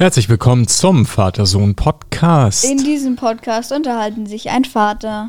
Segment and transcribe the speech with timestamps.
[0.00, 2.64] Herzlich willkommen zum Vater-Sohn-Podcast.
[2.64, 5.28] In diesem Podcast unterhalten sich ein Vater.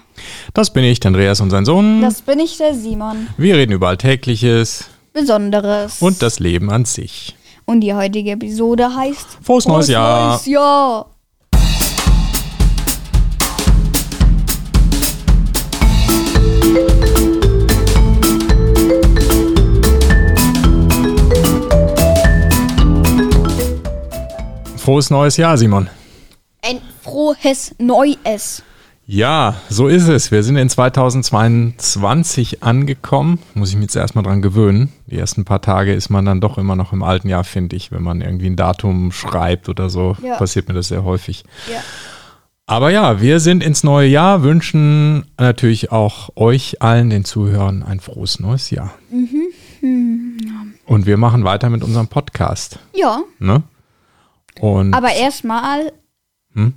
[0.54, 2.02] Das bin ich, der Andreas und sein Sohn.
[2.02, 3.28] Das bin ich, der Simon.
[3.36, 6.02] Wir reden über Alltägliches Besonderes.
[6.02, 7.36] und das Leben an sich.
[7.66, 10.30] Und die heutige Episode heißt Frohes neues Jahr.
[10.30, 11.11] Neues Jahr.
[24.82, 25.92] Frohes neues Jahr, Simon.
[26.64, 28.64] Ein frohes Neues.
[29.06, 30.32] Ja, so ist es.
[30.32, 33.38] Wir sind in 2022 angekommen.
[33.54, 34.92] Muss ich mich jetzt erstmal dran gewöhnen.
[35.06, 37.92] Die ersten paar Tage ist man dann doch immer noch im alten Jahr, finde ich,
[37.92, 40.18] wenn man irgendwie ein Datum schreibt oder so.
[40.24, 40.38] Ja.
[40.38, 41.44] Passiert mir das sehr häufig.
[41.72, 41.78] Ja.
[42.66, 48.00] Aber ja, wir sind ins neue Jahr, wünschen natürlich auch euch allen, den Zuhörern, ein
[48.00, 48.96] frohes neues Jahr.
[49.84, 52.80] Und wir machen weiter mit unserem Podcast.
[52.96, 53.62] Ja, Ne?
[54.60, 55.92] Und aber erstmal
[56.54, 56.74] Hm?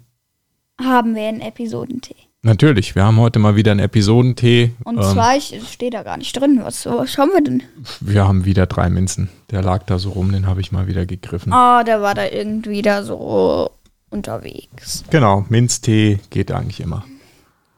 [0.81, 2.15] haben wir einen Episodentee.
[2.43, 4.73] natürlich, wir haben heute mal wieder einen Episodentee.
[4.85, 6.61] Und Ähm, zwar, ich, es steht da gar nicht drin.
[6.63, 7.63] Was, was haben wir denn?
[8.01, 9.29] wir haben wieder drei Minzen.
[9.51, 11.53] Der lag da so rum, den habe ich mal wieder gegriffen.
[11.53, 13.71] Ah, der war da irgendwie da so
[14.11, 15.03] unterwegs.
[15.11, 17.05] Genau, Minztee geht eigentlich immer.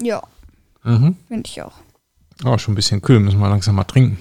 [0.03, 0.23] Ja,
[0.85, 1.17] Mhm.
[1.29, 1.73] finde ich auch.
[2.45, 4.21] Oh, schon ein bisschen kühl, müssen wir langsam mal trinken.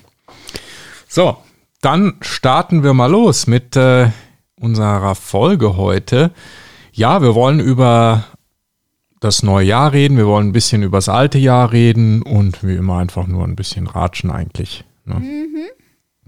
[1.08, 1.38] So,
[1.82, 4.10] dann starten wir mal los mit äh,
[4.60, 6.32] unserer Folge heute.
[6.92, 8.26] Ja, wir wollen über
[9.20, 12.76] das neue Jahr reden, wir wollen ein bisschen über das alte Jahr reden und wie
[12.76, 14.84] immer einfach nur ein bisschen ratschen eigentlich.
[15.06, 15.46] Ne?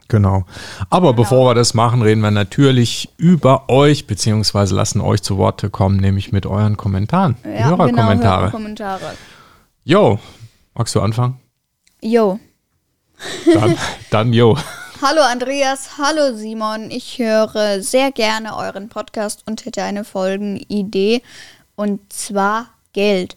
[0.08, 0.46] Genau.
[0.90, 5.70] Aber bevor wir das machen, reden wir natürlich über euch, beziehungsweise lassen euch zu Worte
[5.70, 7.36] kommen, nämlich mit euren Kommentaren.
[7.44, 8.46] Ja, Hörerkommentare.
[8.46, 9.14] Genau, Kommentare.
[9.84, 10.20] Jo,
[10.74, 11.40] magst du anfangen?
[12.02, 12.40] Jo.
[13.54, 13.76] Dann,
[14.12, 14.58] dann jo.
[15.00, 16.90] Hallo Andreas, hallo Simon.
[16.90, 21.22] Ich höre sehr gerne euren Podcast und hätte eine Folgenidee.
[21.76, 23.36] Und zwar Geld.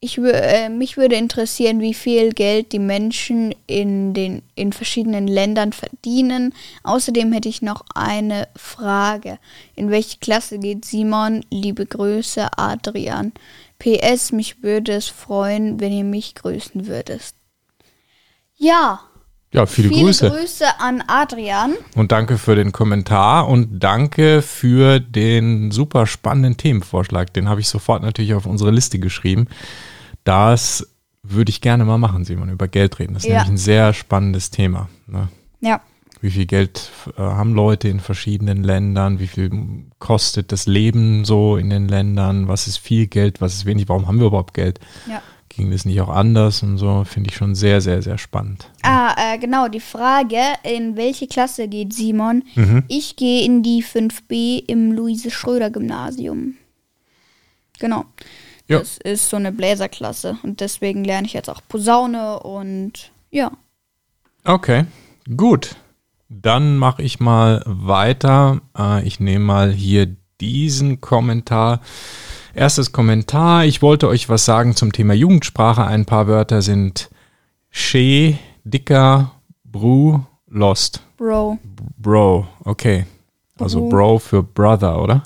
[0.00, 5.74] Ich, äh, mich würde interessieren, wie viel Geld die Menschen in, den, in verschiedenen Ländern
[5.74, 6.54] verdienen.
[6.82, 9.38] Außerdem hätte ich noch eine Frage.
[9.74, 11.44] In welche Klasse geht Simon?
[11.50, 13.32] Liebe Grüße, Adrian.
[13.78, 17.34] PS, mich würde es freuen, wenn ihr mich grüßen würdet.
[18.56, 19.00] Ja,
[19.52, 20.28] Ja, viele, Viele Grüße.
[20.30, 21.74] Grüße an Adrian.
[21.94, 27.32] Und danke für den Kommentar und danke für den super spannenden Themenvorschlag.
[27.32, 29.46] Den habe ich sofort natürlich auf unsere Liste geschrieben.
[30.24, 30.86] Das
[31.22, 33.14] würde ich gerne mal machen, Simon, über Geld reden.
[33.14, 33.36] Das ist Ja.
[33.38, 34.88] nämlich ein sehr spannendes Thema.
[35.06, 35.28] Ne?
[35.60, 35.80] Ja.
[36.20, 39.20] Wie viel Geld äh, haben Leute in verschiedenen Ländern?
[39.20, 39.50] Wie viel
[39.98, 42.48] kostet das Leben so in den Ländern?
[42.48, 43.40] Was ist viel Geld?
[43.40, 43.88] Was ist wenig?
[43.88, 44.80] Warum haben wir überhaupt Geld?
[45.08, 45.22] ja.
[45.56, 47.04] Ging das nicht auch anders und so?
[47.04, 48.70] Finde ich schon sehr, sehr, sehr spannend.
[48.82, 52.44] Ah, äh, genau, die Frage, in welche Klasse geht Simon?
[52.56, 52.84] Mhm.
[52.88, 56.56] Ich gehe in die 5b im Luise-Schröder-Gymnasium.
[57.78, 58.04] Genau.
[58.68, 58.80] Ja.
[58.80, 63.50] Das ist so eine Bläserklasse und deswegen lerne ich jetzt auch Posaune und ja.
[64.44, 64.84] Okay,
[65.36, 65.76] gut.
[66.28, 68.60] Dann mache ich mal weiter.
[68.76, 71.80] Äh, ich nehme mal hier diesen Kommentar.
[72.56, 73.66] Erstes Kommentar.
[73.66, 75.84] Ich wollte euch was sagen zum Thema Jugendsprache.
[75.84, 77.10] Ein paar Wörter sind
[77.68, 81.02] She, Dicker, Bru, Lost.
[81.18, 81.58] Bro.
[81.98, 83.04] Bro, okay.
[83.58, 83.88] Also Bro.
[83.90, 85.22] Bro für Brother, oder?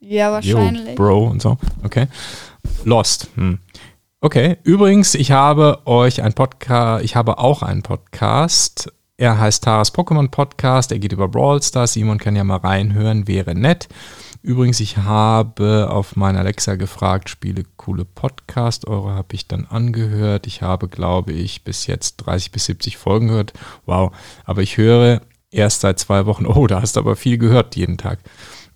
[0.00, 0.96] Ja, wahrscheinlich.
[0.96, 1.56] Bro und so.
[1.84, 2.08] Okay.
[2.84, 3.28] Lost.
[3.36, 3.60] Hm.
[4.20, 4.56] Okay.
[4.64, 8.92] Übrigens, ich habe euch ein Podcast, ich habe auch einen Podcast.
[9.16, 10.90] Er heißt Taras Pokémon Podcast.
[10.90, 11.92] Er geht über Brawl Stars.
[11.92, 13.88] Simon kann ja mal reinhören, wäre nett.
[14.42, 18.88] Übrigens, ich habe auf meine Alexa gefragt, spiele coole Podcast.
[18.88, 20.48] Eure habe ich dann angehört.
[20.48, 23.52] Ich habe, glaube ich, bis jetzt 30 bis 70 Folgen gehört.
[23.86, 24.12] Wow.
[24.44, 26.46] Aber ich höre erst seit zwei Wochen.
[26.52, 28.18] Oh, da hast du aber viel gehört jeden Tag.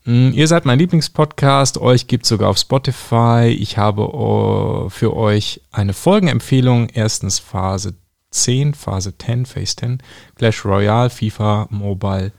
[0.05, 3.49] Mm, Ihr seid mein Lieblingspodcast, euch gibt es sogar auf Spotify.
[3.49, 6.91] Ich habe oh, für euch eine Folgenempfehlung.
[6.91, 7.95] Erstens Phase
[8.31, 10.03] 10, Phase 10, Phase 10,
[10.37, 12.31] Clash Royale, FIFA Mobile.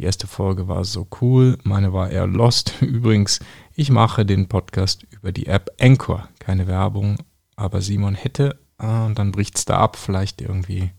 [0.00, 2.72] Die erste Folge war so cool, meine war eher lost.
[2.80, 3.38] Übrigens,
[3.74, 6.26] ich mache den Podcast über die App Anchor.
[6.38, 7.18] Keine Werbung,
[7.54, 10.92] aber Simon hätte, ah, und dann bricht es da ab, vielleicht irgendwie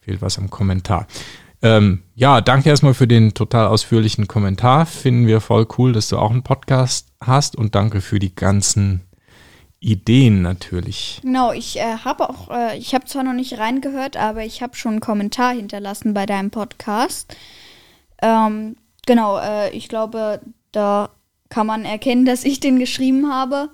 [0.00, 1.06] fehlt was am Kommentar.
[1.60, 4.86] Ähm, ja, danke erstmal für den total ausführlichen Kommentar.
[4.86, 9.02] Finden wir voll cool, dass du auch einen Podcast hast und danke für die ganzen
[9.78, 11.20] Ideen natürlich.
[11.20, 14.74] Genau, ich äh, habe auch, äh, ich habe zwar noch nicht reingehört, aber ich habe
[14.74, 17.36] schon einen Kommentar hinterlassen bei deinem Podcast.
[18.22, 18.76] Ähm,
[19.06, 20.40] genau, äh, ich glaube,
[20.72, 21.10] da
[21.48, 23.70] kann man erkennen, dass ich den geschrieben habe.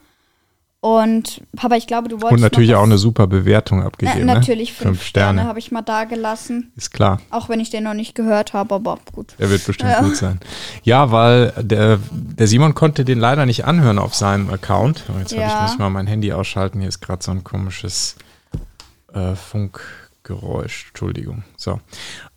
[0.84, 2.32] Und Papa, ich glaube, du wolltest.
[2.32, 4.26] Und natürlich auch eine super Bewertung abgegeben.
[4.26, 4.86] natürlich ne?
[4.86, 6.72] fünf, Sterne, habe ich mal da gelassen.
[6.74, 7.20] Ist klar.
[7.30, 9.36] Auch wenn ich den noch nicht gehört habe, aber gut.
[9.38, 10.00] Der wird bestimmt Ja.
[10.02, 10.40] gut sein.
[10.82, 15.04] Ja, weil der, der Simon konnte den leider nicht anhören auf seinem Account.
[15.08, 15.62] Oh, Jetzt hab ich, Ja.
[15.62, 16.80] muss ich mal mein Handy ausschalten.
[16.80, 18.16] Hier ist gerade so ein komisches
[19.14, 20.86] äh, Funkgeräusch.
[20.88, 21.44] Entschuldigung.
[21.56, 21.78] So.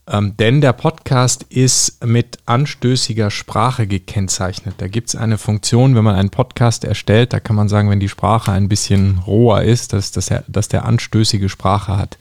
[0.07, 4.75] Ähm, denn der Podcast ist mit anstößiger Sprache gekennzeichnet.
[4.77, 7.99] Da gibt es eine Funktion, wenn man einen Podcast erstellt, da kann man sagen, wenn
[7.99, 12.17] die Sprache ein bisschen roher ist, dass, dass, er, dass der anstößige Sprache hat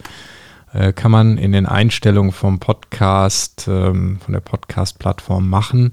[0.74, 5.92] äh, kann man in den Einstellungen vom Podcast, ähm, von der Podcast-Plattform machen.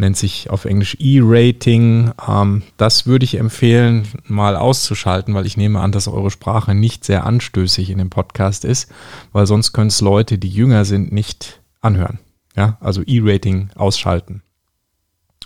[0.00, 2.12] Nennt sich auf Englisch E-Rating.
[2.26, 7.04] Ähm, das würde ich empfehlen, mal auszuschalten, weil ich nehme an, dass eure Sprache nicht
[7.04, 8.92] sehr anstößig in dem Podcast ist,
[9.32, 12.20] weil sonst können es Leute, die jünger sind, nicht anhören.
[12.54, 14.42] Ja, also E-Rating ausschalten.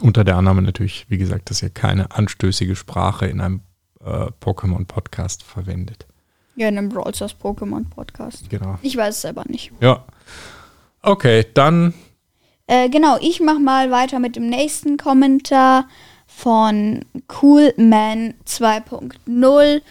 [0.00, 3.60] Unter der Annahme natürlich, wie gesagt, dass ihr keine anstößige Sprache in einem
[4.04, 6.06] äh, Pokémon-Podcast verwendet.
[6.56, 8.50] Ja, in einem Brawl Stars Pokémon Podcast.
[8.50, 8.78] Genau.
[8.82, 9.72] Ich weiß es selber nicht.
[9.80, 10.04] Ja.
[11.00, 11.94] Okay, dann
[12.66, 15.88] Äh, genau, ich mach mal weiter mit dem nächsten Kommentar
[16.26, 19.82] von Coolman 2.0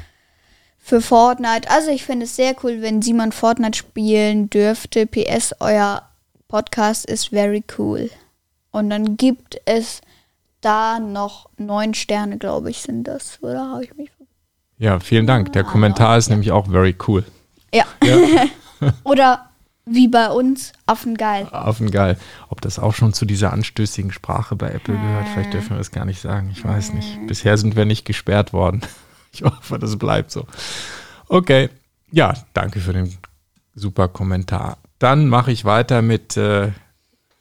[0.79, 1.69] für Fortnite.
[1.69, 5.05] Also ich finde es sehr cool, wenn Simon Fortnite spielen dürfte.
[5.05, 6.09] PS, euer
[6.47, 8.09] Podcast ist very cool.
[8.71, 10.01] Und dann gibt es
[10.61, 13.39] da noch neun Sterne, glaube ich, sind das.
[13.41, 14.09] Oder habe ich mich
[14.77, 15.53] Ja, vielen Dank.
[15.53, 17.23] Der Kommentar ist nämlich auch very cool.
[17.73, 17.85] Ja.
[18.03, 18.45] Ja,
[19.03, 19.50] Oder
[19.85, 21.47] wie bei uns, Affengeil.
[21.51, 22.17] Affengeil.
[22.49, 25.91] Ob das auch schon zu dieser anstößigen Sprache bei Apple gehört, vielleicht dürfen wir das
[25.91, 26.49] gar nicht sagen.
[26.51, 27.27] Ich weiß nicht.
[27.27, 28.81] Bisher sind wir nicht gesperrt worden.
[29.33, 30.45] Ich hoffe, das bleibt so.
[31.29, 31.69] Okay.
[32.11, 33.15] Ja, danke für den
[33.73, 34.77] super Kommentar.
[34.99, 36.73] Dann mache ich weiter mit äh,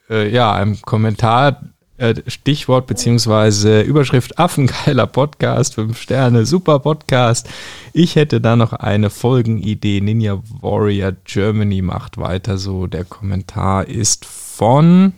[0.09, 1.61] äh, ja, einem Kommentar,
[2.01, 7.47] äh, Stichwort beziehungsweise Überschrift Affengeiler Podcast, 5 Sterne, super Podcast.
[7.93, 10.01] Ich hätte da noch eine Folgenidee.
[10.01, 12.87] Ninja Warrior Germany macht weiter so.
[12.87, 15.13] Der Kommentar ist von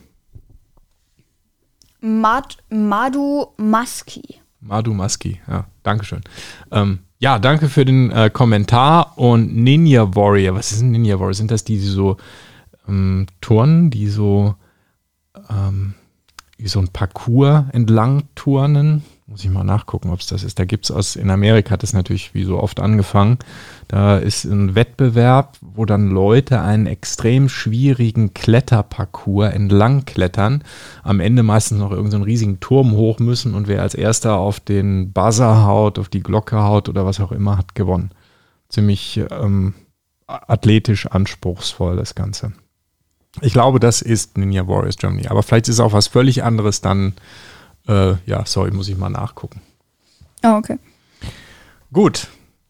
[2.01, 4.41] Mad Madu Maski.
[4.59, 5.39] Madu Maski.
[5.47, 6.21] Ja, Dankeschön.
[6.71, 9.18] Ähm, ja, danke für den äh, Kommentar.
[9.18, 11.33] Und Ninja Warrior, was ist ein Ninja Warrior?
[11.33, 12.18] Sind das die, die so
[12.89, 14.56] ähm, turnen, die so
[15.50, 15.94] ähm,
[16.68, 19.04] so ein Parcours entlang turnen?
[19.25, 20.60] Muss ich mal nachgucken, ob es das ist.
[20.60, 23.39] Da gibt es aus, in Amerika hat das natürlich wie so oft angefangen.
[23.88, 30.63] Da ist ein Wettbewerb, wo dann Leute einen extrem schwierigen Kletterparcours entlang klettern.
[31.04, 34.60] Am Ende meistens noch irgendeinen so riesigen Turm hoch müssen und wer als erster auf
[34.60, 38.12] den Buzzer haut, auf die Glocke haut oder was auch immer, hat gewonnen.
[38.69, 39.74] Ziemlich ähm,
[40.27, 42.54] athletisch anspruchsvoll, das Ganze.
[43.41, 45.27] Ich glaube, das ist Ninja Warriors Germany.
[45.27, 47.13] Aber vielleicht ist es auch was völlig anderes, dann,
[47.88, 49.62] äh, ja, sorry, muss ich mal nachgucken.
[50.44, 50.77] Oh, okay.
[51.91, 52.27] Gut.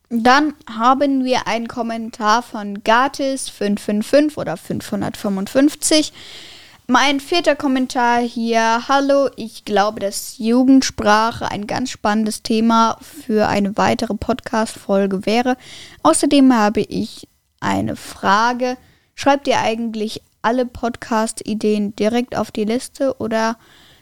[0.09, 6.13] Dann haben wir einen Kommentar von Gatis555 oder 555.
[6.85, 8.87] Mein vierter Kommentar hier.
[8.87, 15.57] Hallo, ich glaube, dass Jugendsprache ein ganz spannendes Thema für eine weitere Podcast-Folge wäre.
[16.03, 17.27] Außerdem habe ich
[17.59, 18.77] eine Frage.
[19.15, 23.57] Schreibt ihr eigentlich alle Podcast-Ideen direkt auf die Liste oder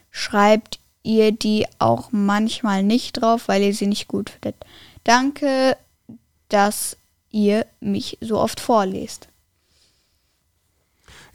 [0.09, 4.55] schreibt ihr die auch manchmal nicht drauf, weil ihr sie nicht gut findet?
[5.03, 5.77] Danke,
[6.49, 6.97] dass
[7.31, 9.29] ihr mich so oft vorlest.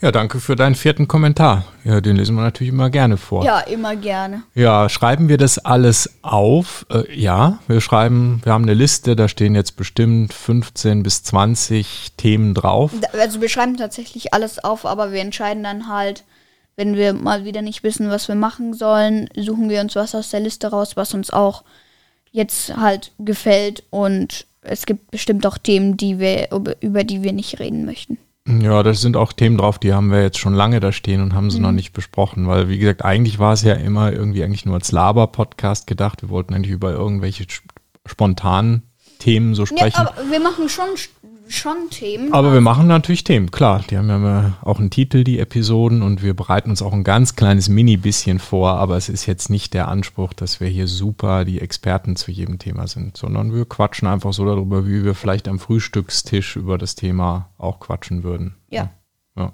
[0.07, 1.65] Ja, danke für deinen vierten Kommentar.
[1.83, 3.45] Ja, den lesen wir natürlich immer gerne vor.
[3.45, 4.45] Ja, immer gerne.
[4.55, 6.87] Ja, schreiben wir das alles auf?
[6.93, 12.13] Äh, ja, wir schreiben, wir haben eine Liste, da stehen jetzt bestimmt 15 bis 20
[12.17, 12.93] Themen drauf.
[13.19, 16.23] Also wir schreiben tatsächlich alles auf, aber wir entscheiden dann halt,
[16.77, 20.31] wenn wir mal wieder nicht wissen, was wir machen sollen, suchen wir uns was aus
[20.31, 21.65] der Liste raus, was uns auch
[22.31, 27.59] jetzt halt gefällt und es gibt bestimmt auch Themen, die wir über die wir nicht
[27.59, 28.19] reden möchten.
[28.47, 31.35] Ja, das sind auch Themen drauf, die haben wir jetzt schon lange da stehen und
[31.35, 34.65] haben sie noch nicht besprochen, weil wie gesagt, eigentlich war es ja immer irgendwie eigentlich
[34.65, 36.23] nur als Laber-Podcast gedacht.
[36.23, 37.67] Wir wollten eigentlich über irgendwelche sp-
[38.07, 38.83] spontanen
[39.19, 39.97] Themen so Ja, sprechen.
[40.07, 40.87] aber wir machen schon
[41.49, 42.33] schon Themen.
[42.33, 43.83] Aber wir machen natürlich Themen, klar.
[43.89, 47.37] Die haben ja auch einen Titel, die Episoden, und wir bereiten uns auch ein ganz
[47.37, 51.61] kleines Mini-bisschen vor, aber es ist jetzt nicht der Anspruch, dass wir hier super die
[51.61, 55.59] Experten zu jedem Thema sind, sondern wir quatschen einfach so darüber, wie wir vielleicht am
[55.59, 58.57] Frühstückstisch über das Thema auch quatschen würden.
[58.71, 58.91] Ja.
[59.37, 59.53] Ja.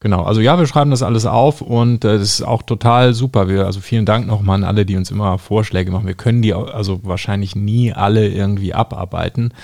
[0.00, 3.48] Genau, also ja, wir schreiben das alles auf und äh, das ist auch total super.
[3.48, 6.08] Wir, also vielen Dank nochmal an alle, die uns immer Vorschläge machen.
[6.08, 9.54] Wir können die also wahrscheinlich nie alle irgendwie abarbeiten,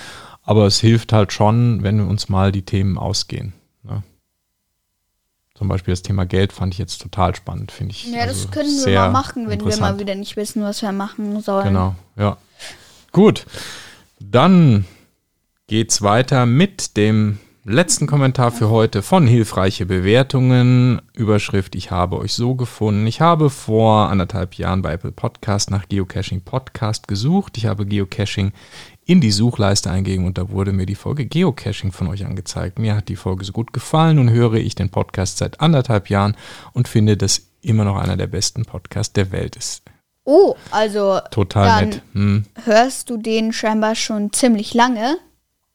[0.49, 3.52] aber es hilft halt schon, wenn wir uns mal die Themen ausgehen.
[3.83, 4.02] Ne?
[5.55, 8.07] Zum Beispiel das Thema Geld fand ich jetzt total spannend, finde ich.
[8.07, 10.90] Ja, das also können wir mal machen, wenn wir mal wieder nicht wissen, was wir
[10.93, 11.67] machen sollen.
[11.67, 12.38] Genau, ja.
[13.12, 13.45] Gut,
[14.21, 14.87] dann
[15.67, 21.02] geht's weiter mit dem letzten Kommentar für heute von Hilfreiche Bewertungen.
[21.12, 23.07] Überschrift, ich habe euch so gefunden.
[23.07, 27.59] Ich habe vor anderthalb Jahren bei Apple Podcast nach Geocaching Podcast gesucht.
[27.59, 28.52] Ich habe Geocaching
[29.09, 32.79] in die Suchleiste eingegeben und da wurde mir die Folge Geocaching von euch angezeigt.
[32.79, 36.37] Mir hat die Folge so gut gefallen und höre ich den Podcast seit anderthalb Jahren
[36.75, 39.83] und finde, dass immer noch einer der besten Podcasts der Welt ist.
[40.25, 42.03] Oh, also Total nett.
[42.12, 42.45] Hm.
[42.65, 45.17] hörst du den scheinbar schon ziemlich lange,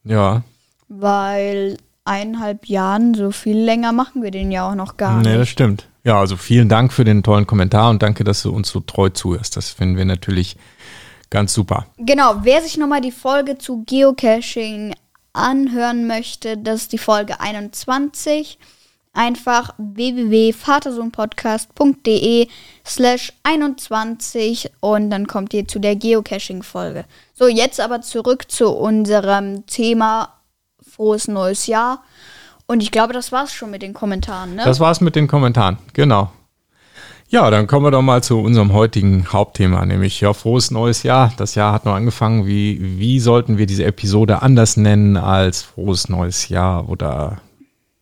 [0.04, 0.44] Ja,
[0.88, 5.40] weil eineinhalb Jahren, so viel länger machen wir den ja auch noch gar nee, das
[5.40, 5.50] nicht.
[5.50, 5.88] stimmt.
[6.04, 9.10] Ja, also vielen Dank für den tollen Kommentar und danke, dass du uns so treu
[9.10, 9.58] zuhörst.
[9.58, 10.56] Das finden wir natürlich
[11.34, 11.88] ganz super.
[11.98, 14.96] Genau, wer sich nochmal die Folge zu Geocaching
[15.34, 18.58] anhören möchte, das ist die Folge 21.
[19.16, 22.48] Einfach www.vatersohnpodcast.de
[22.86, 27.06] slash 21 und dann kommt ihr zu der Geocaching-Folge.
[27.34, 30.34] So, jetzt aber zurück zu unserem Thema
[30.82, 32.04] Frohes neues Jahr.
[32.66, 34.64] Und ich glaube, das war's schon mit den Kommentaren, ne?
[34.66, 36.32] Das war's mit den Kommentaren, genau.
[37.34, 41.34] Ja, dann kommen wir doch mal zu unserem heutigen Hauptthema, nämlich ja, frohes neues Jahr.
[41.36, 42.46] Das Jahr hat noch angefangen.
[42.46, 47.42] Wie, wie sollten wir diese Episode anders nennen als frohes neues Jahr oder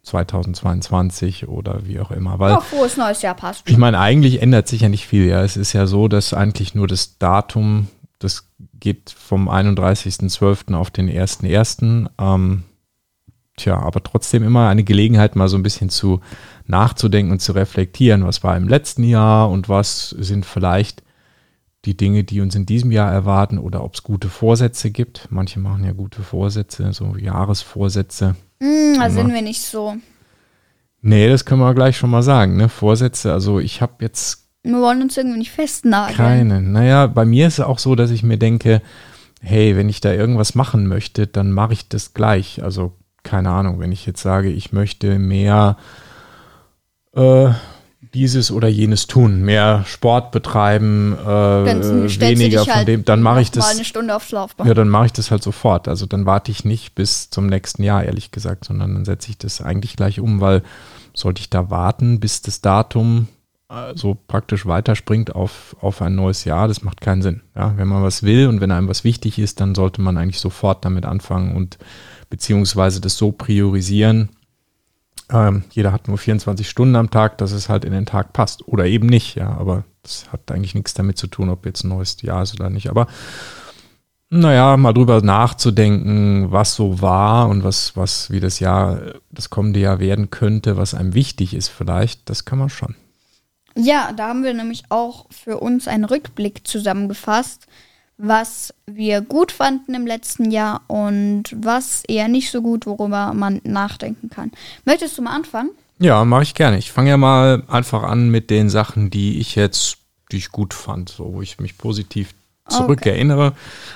[0.03, 2.39] 2022 oder wie auch immer?
[2.39, 5.27] Weil ja, frohes neues Jahr passt ich meine, eigentlich ändert sich ja nicht viel.
[5.27, 7.87] Ja, es ist ja so, dass eigentlich nur das Datum,
[8.19, 8.49] das
[8.81, 10.73] geht vom 31.12.
[10.75, 12.09] auf den 1.1.
[12.19, 12.63] Ähm,
[13.63, 16.21] tja, aber trotzdem immer eine Gelegenheit, mal so ein bisschen zu
[16.67, 21.03] nachzudenken und zu reflektieren, was war im letzten Jahr und was sind vielleicht
[21.85, 25.27] die Dinge, die uns in diesem Jahr erwarten oder ob es gute Vorsätze gibt.
[25.31, 28.35] Manche machen ja gute Vorsätze, so Jahresvorsätze.
[28.61, 29.95] Hm, da sind wir nicht so.
[31.01, 32.57] Nee, das können wir gleich schon mal sagen.
[32.57, 32.69] Ne?
[32.69, 36.15] Vorsätze, also ich habe jetzt Wir wollen uns irgendwie nicht festnageln.
[36.15, 36.61] keine.
[36.61, 38.83] Naja, bei mir ist es auch so, dass ich mir denke,
[39.41, 42.61] hey, wenn ich da irgendwas machen möchte, dann mache ich das gleich.
[42.63, 45.77] Also keine Ahnung, wenn ich jetzt sage, ich möchte mehr
[47.13, 47.49] äh,
[48.13, 53.41] dieses oder jenes tun, mehr Sport betreiben, äh, du weniger von halt dem, dann mache
[53.41, 53.75] ich noch Mal das.
[53.77, 54.67] eine Stunde aufs Laufband.
[54.67, 55.87] Ja, dann mache ich das halt sofort.
[55.87, 59.37] Also dann warte ich nicht bis zum nächsten Jahr, ehrlich gesagt, sondern dann setze ich
[59.37, 60.63] das eigentlich gleich um, weil
[61.13, 63.27] sollte ich da warten, bis das Datum
[63.69, 67.41] äh, so praktisch weiterspringt auf, auf ein neues Jahr, das macht keinen Sinn.
[67.55, 70.39] Ja, wenn man was will und wenn einem was wichtig ist, dann sollte man eigentlich
[70.39, 71.77] sofort damit anfangen und
[72.31, 74.29] beziehungsweise das so priorisieren.
[75.29, 78.67] Ähm, jeder hat nur 24 Stunden am Tag, dass es halt in den Tag passt.
[78.67, 81.89] Oder eben nicht, ja, aber das hat eigentlich nichts damit zu tun, ob jetzt ein
[81.89, 82.89] neues Jahr ist oder nicht.
[82.89, 83.05] Aber
[84.29, 89.81] naja, mal drüber nachzudenken, was so war und was, was, wie das Jahr, das kommende
[89.81, 92.95] Jahr werden könnte, was einem wichtig ist vielleicht, das kann man schon.
[93.75, 97.67] Ja, da haben wir nämlich auch für uns einen Rückblick zusammengefasst,
[98.21, 103.61] was wir gut fanden im letzten Jahr und was eher nicht so gut, worüber man
[103.63, 104.51] nachdenken kann.
[104.85, 105.71] Möchtest du mal anfangen?
[105.97, 106.77] Ja, mache ich gerne.
[106.77, 109.97] Ich fange ja mal einfach an mit den Sachen, die ich jetzt,
[110.31, 112.33] die ich gut fand, so wo ich mich positiv
[112.67, 113.53] zurückerinnere.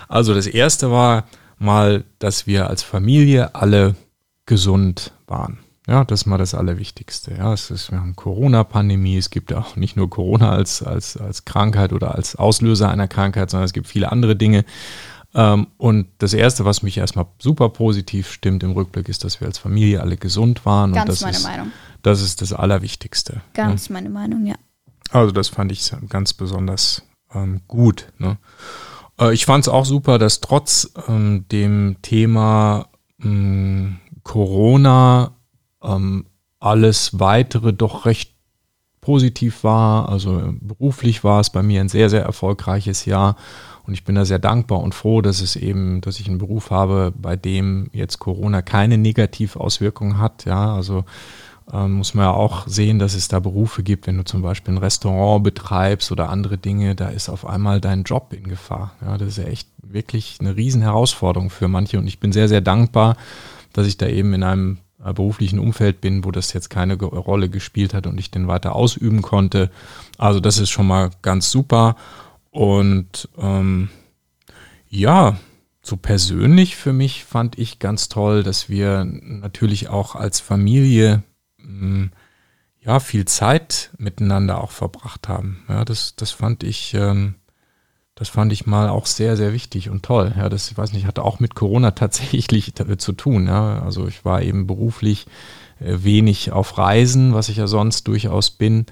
[0.08, 1.26] Also das erste war
[1.58, 3.96] mal, dass wir als Familie alle
[4.46, 5.60] gesund waren.
[5.88, 7.36] Ja, das ist mal das Allerwichtigste.
[7.36, 9.18] Ja, es ist, wir haben Corona-Pandemie.
[9.18, 13.08] Es gibt ja auch nicht nur Corona als, als, als Krankheit oder als Auslöser einer
[13.08, 14.66] Krankheit, sondern es gibt viele andere Dinge.
[15.36, 19.48] Ähm, und das erste, was mich erstmal super positiv stimmt im Rückblick, ist, dass wir
[19.48, 20.92] als Familie alle gesund waren.
[20.92, 21.72] und Ganz das meine ist, Meinung.
[22.02, 23.42] Das ist das Allerwichtigste.
[23.54, 24.56] Ganz meine Meinung, ja.
[25.12, 28.12] Also das fand ich ganz besonders ähm, gut.
[28.18, 28.38] Ne?
[29.20, 32.88] Äh, ich fand es auch super, dass trotz ähm, dem Thema
[33.20, 35.35] mh, Corona
[35.86, 36.26] ähm,
[36.60, 38.34] alles weitere doch recht
[39.02, 40.10] positiv war.
[40.10, 43.36] Also äh, beruflich war es bei mir ein sehr, sehr erfolgreiches Jahr.
[43.86, 46.72] Und ich bin da sehr dankbar und froh, dass es eben, dass ich einen Beruf
[46.72, 50.46] habe, bei dem jetzt Corona keine Negativauswirkungen hat.
[50.46, 51.06] Ja, also
[51.72, 54.74] ähm, muss man ja auch sehen, dass es da Berufe gibt, wenn du zum Beispiel
[54.74, 58.94] ein Restaurant betreibst oder andere Dinge, da ist auf einmal dein Job in Gefahr.
[59.02, 62.48] Ja, das ist ja echt wirklich eine riesen Herausforderung für manche und ich bin sehr,
[62.48, 63.18] sehr dankbar,
[63.74, 64.78] dass ich da eben in einem
[65.14, 69.22] beruflichen Umfeld bin, wo das jetzt keine Rolle gespielt hat und ich den weiter ausüben
[69.22, 69.70] konnte.
[70.18, 71.96] Also das ist schon mal ganz super
[72.52, 73.90] und ähm,
[74.90, 75.38] ja,
[75.82, 81.24] so persönlich für mich fand ich ganz toll, dass wir natürlich auch als Familie
[81.58, 82.10] mh,
[82.82, 85.64] ja viel Zeit miteinander auch verbracht haben.
[85.68, 87.36] Ja, das, das fand ich, ähm,
[88.16, 90.34] das fand ich mal auch sehr, sehr wichtig und toll.
[90.38, 93.48] Ja, das, ich weiß nicht, hatte auch mit Corona tatsächlich damit zu tun.
[93.48, 95.28] Ja, also ich war eben beruflich
[95.80, 98.86] äh, wenig auf Reisen, was ich ja sonst durchaus bin.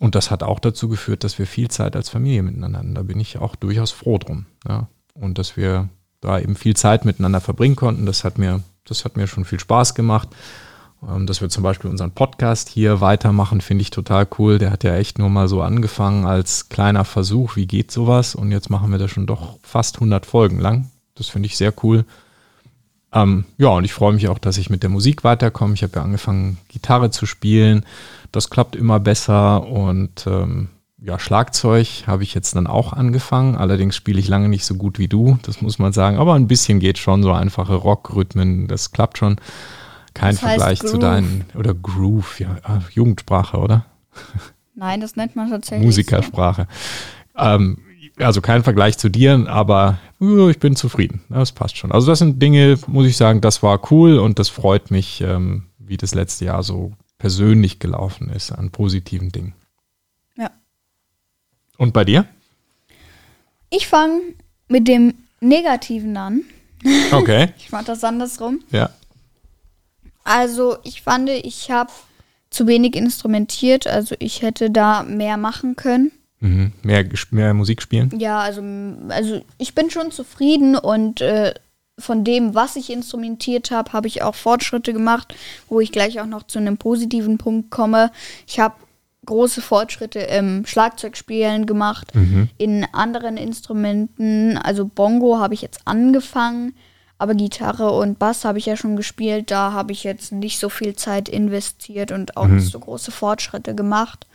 [0.00, 2.94] Und das hat auch dazu geführt, dass wir viel Zeit als Familie miteinander hatten.
[2.96, 4.46] Da bin ich auch durchaus froh drum.
[4.68, 4.88] Ja.
[5.14, 5.88] Und dass wir
[6.20, 8.06] da eben viel Zeit miteinander verbringen konnten.
[8.06, 10.30] Das hat mir, das hat mir schon viel Spaß gemacht.
[11.08, 14.58] Ähm, dass wir zum Beispiel unseren Podcast hier weitermachen, finde ich total cool.
[14.58, 18.34] Der hat ja echt nur mal so angefangen als kleiner Versuch, wie geht sowas?
[18.34, 20.90] Und jetzt machen wir das schon doch fast 100 Folgen lang.
[21.14, 22.04] Das finde ich sehr cool.
[23.12, 25.74] Ähm, ja, und ich freue mich auch, dass ich mit der Musik weiterkomme.
[25.74, 27.84] Ich habe ja angefangen, Gitarre zu spielen.
[28.32, 30.68] Das klappt immer besser und ähm,
[31.00, 33.56] ja, Schlagzeug habe ich jetzt dann auch angefangen.
[33.56, 36.16] Allerdings spiele ich lange nicht so gut wie du, das muss man sagen.
[36.16, 39.36] Aber ein bisschen geht schon, so einfache Rockrhythmen, das klappt schon.
[40.14, 43.84] Kein das Vergleich zu deinen, oder Groove, ja, ah, Jugendsprache, oder?
[44.74, 45.84] Nein, das nennt man tatsächlich.
[45.84, 46.66] Musikersprache.
[47.34, 47.40] So.
[47.40, 47.78] Ähm,
[48.18, 51.22] also kein Vergleich zu dir, aber uh, ich bin zufrieden.
[51.28, 51.92] Das passt schon.
[51.92, 55.64] Also das sind Dinge, muss ich sagen, das war cool und das freut mich, ähm,
[55.78, 59.54] wie das letzte Jahr so persönlich gelaufen ist an positiven Dingen.
[60.36, 60.50] Ja.
[61.76, 62.26] Und bei dir?
[63.70, 64.20] Ich fange
[64.68, 66.42] mit dem Negativen an.
[67.10, 67.48] Okay.
[67.58, 68.60] ich mach das andersrum.
[68.70, 68.90] Ja.
[70.24, 71.92] Also ich fand, ich habe
[72.50, 73.86] zu wenig instrumentiert.
[73.86, 76.12] Also ich hätte da mehr machen können.
[76.40, 76.72] Mhm.
[76.82, 78.10] Mehr, mehr Musik spielen?
[78.18, 78.62] Ja, also,
[79.08, 81.54] also ich bin schon zufrieden und äh,
[81.98, 85.34] von dem, was ich instrumentiert habe, habe ich auch Fortschritte gemacht,
[85.68, 88.10] wo ich gleich auch noch zu einem positiven Punkt komme.
[88.46, 88.74] Ich habe
[89.24, 92.48] große Fortschritte im Schlagzeugspielen gemacht, mhm.
[92.58, 94.58] in anderen Instrumenten.
[94.58, 96.74] Also Bongo habe ich jetzt angefangen,
[97.24, 99.50] aber Gitarre und Bass habe ich ja schon gespielt.
[99.50, 102.56] Da habe ich jetzt nicht so viel Zeit investiert und auch mhm.
[102.56, 104.26] nicht so große Fortschritte gemacht.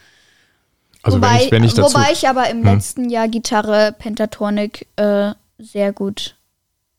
[1.03, 2.65] Also wobei, wenn ich, wenn ich dazu, wobei ich aber im hm.
[2.65, 6.35] letzten Jahr Gitarre Pentatonik äh, sehr gut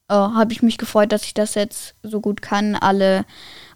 [0.09, 2.75] äh, habe ich mich gefreut, dass ich das jetzt so gut kann.
[2.75, 3.25] Alle,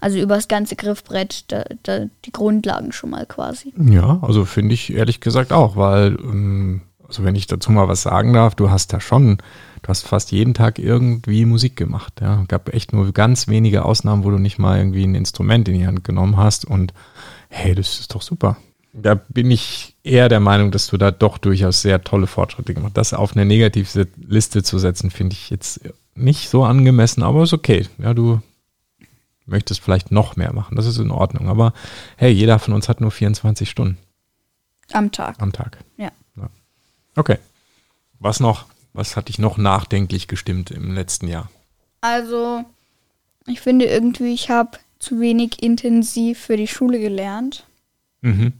[0.01, 3.73] also über das ganze Griffbrett, da, da, die Grundlagen schon mal quasi.
[3.77, 8.03] Ja, also finde ich ehrlich gesagt auch, weil, ähm, also wenn ich dazu mal was
[8.03, 9.39] sagen darf, du hast da schon,
[9.83, 12.15] du hast fast jeden Tag irgendwie Musik gemacht.
[12.21, 15.75] Ja, gab echt nur ganz wenige Ausnahmen, wo du nicht mal irgendwie ein Instrument in
[15.75, 16.93] die Hand genommen hast und
[17.49, 18.57] hey, das ist doch super
[18.95, 22.93] da bin ich eher der Meinung, dass du da doch durchaus sehr tolle Fortschritte gemacht
[22.97, 23.13] hast.
[23.13, 25.81] Das auf eine negative Liste zu setzen, finde ich jetzt
[26.15, 27.87] nicht so angemessen, aber ist okay.
[27.99, 28.41] Ja, du
[29.47, 30.77] möchtest vielleicht noch mehr machen.
[30.77, 31.49] Das ist in Ordnung.
[31.49, 31.73] Aber
[32.17, 33.99] hey, jeder von uns hat nur 24 Stunden.
[34.93, 35.37] Am Tag.
[35.41, 35.79] Am Tag.
[35.97, 36.13] Ja.
[37.17, 37.39] Okay.
[38.19, 38.67] Was noch?
[38.93, 41.51] Was hat dich noch nachdenklich gestimmt im letzten Jahr?
[42.01, 42.65] Also,
[43.47, 47.67] ich finde irgendwie, ich habe zu wenig intensiv für die Schule gelernt.
[48.23, 48.55] Mhm.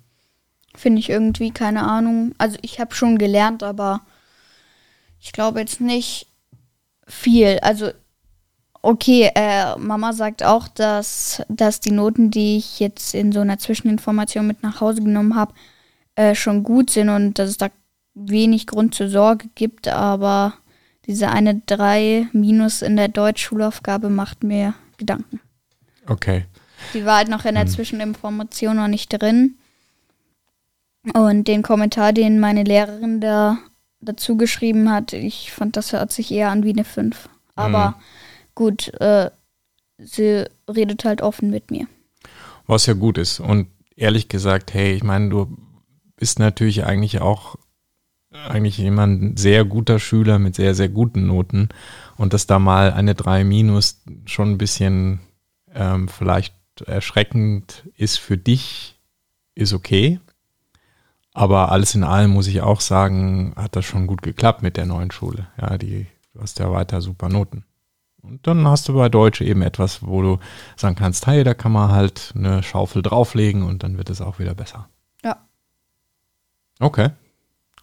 [0.75, 2.35] Finde ich irgendwie, keine Ahnung.
[2.37, 4.01] Also ich habe schon gelernt, aber
[5.21, 6.27] ich glaube jetzt nicht
[7.07, 7.59] viel.
[7.63, 7.93] Also
[8.83, 13.59] okay, äh, Mama sagt auch, dass, dass die Noten, die ich jetzt in so einer
[13.59, 15.55] Zwischeninformation mit nach Hause genommen habe,
[16.17, 17.69] äh, schon gut sind und dass es da
[18.15, 20.55] wenig Grund zur Sorge gibt, aber
[21.07, 25.41] diese eine 3 Minus in der Deutschschulaufgabe macht mir Gedanken.
[26.07, 26.47] Okay.
[26.93, 27.71] Die war halt noch in der hm.
[27.71, 29.57] Zwischeninformation noch nicht drin.
[31.13, 33.59] Und den Kommentar, den meine Lehrerin da
[34.01, 37.29] dazu geschrieben hat, ich fand, das hört sich eher an wie eine 5.
[37.57, 37.95] Aber mhm.
[38.55, 39.31] gut, äh,
[39.99, 41.87] sie redet halt offen mit mir.
[42.67, 43.41] Was ja gut ist.
[43.41, 45.57] Und ehrlich gesagt, hey, ich meine, du
[46.17, 47.57] bist natürlich eigentlich auch
[48.35, 51.69] eigentlich jemand sehr guter Schüler mit sehr, sehr guten Noten.
[52.17, 55.21] Und dass da mal eine 3 minus schon ein bisschen
[55.73, 56.55] ähm, vielleicht
[56.87, 58.99] erschreckend ist für dich,
[59.55, 60.21] ist okay.
[61.33, 64.87] Aber alles in allem muss ich auch sagen, hat das schon gut geklappt mit der
[64.87, 65.49] neuen Schule.
[65.61, 67.65] Ja, die, du hast ja weiter super Noten.
[68.23, 70.39] Und dann hast du bei Deutsch eben etwas, wo du
[70.77, 74.39] sagen kannst, hey, da kann man halt eine Schaufel drauflegen und dann wird es auch
[74.39, 74.89] wieder besser.
[75.23, 75.45] Ja.
[76.81, 77.11] Okay.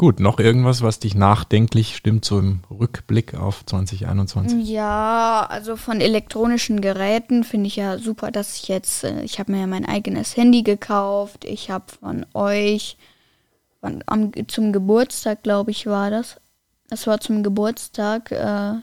[0.01, 4.67] Gut, noch irgendwas, was dich nachdenklich stimmt, so im Rückblick auf 2021?
[4.67, 9.51] Ja, also von elektronischen Geräten finde ich ja super, dass ich jetzt, äh, ich habe
[9.51, 12.97] mir ja mein eigenes Handy gekauft, ich habe von euch
[13.81, 16.37] am, zum Geburtstag, glaube ich, war das.
[16.89, 18.81] Das war zum Geburtstag äh,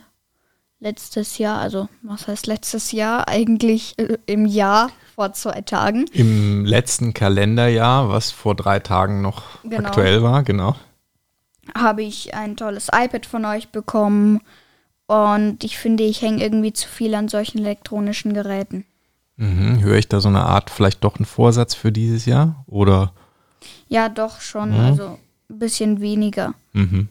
[0.79, 3.27] letztes Jahr, also was heißt letztes Jahr?
[3.27, 6.05] Eigentlich äh, im Jahr vor zwei Tagen.
[6.13, 9.89] Im letzten Kalenderjahr, was vor drei Tagen noch genau.
[9.89, 10.77] aktuell war, genau.
[11.77, 14.41] Habe ich ein tolles iPad von euch bekommen
[15.07, 18.85] und ich finde, ich hänge irgendwie zu viel an solchen elektronischen Geräten.
[19.37, 19.81] Mhm.
[19.81, 22.63] Höre ich da so eine Art, vielleicht doch einen Vorsatz für dieses Jahr?
[22.67, 23.13] Oder
[23.87, 24.71] ja, doch schon.
[24.71, 24.79] Mhm.
[24.79, 26.53] Also ein bisschen weniger.
[26.73, 27.09] Mhm.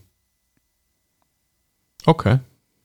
[2.07, 2.39] Okay.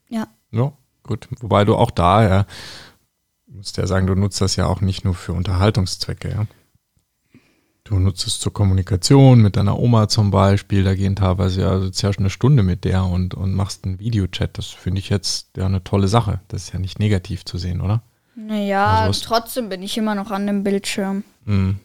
[0.10, 0.28] Ja.
[0.52, 1.28] Ja, gut.
[1.40, 2.46] Wobei du auch da, ja,
[3.48, 6.46] musst ja sagen, du nutzt das ja auch nicht nur für Unterhaltungszwecke, ja.
[7.86, 10.84] Du nutzt es zur Kommunikation mit deiner Oma zum Beispiel.
[10.84, 14.00] Da gehen teilweise ja, also ja schon eine Stunde mit der und, und machst einen
[14.00, 14.58] Videochat.
[14.58, 16.40] Das finde ich jetzt ja eine tolle Sache.
[16.48, 18.02] Das ist ja nicht negativ zu sehen, oder?
[18.36, 21.24] Naja, Also trotzdem bin ich immer noch an dem Bildschirm.
[21.46, 21.80] Mhm.